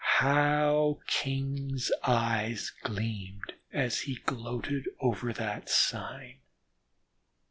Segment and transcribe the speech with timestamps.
[0.25, 6.39] How King's eye gleamed as he gloated over the sign!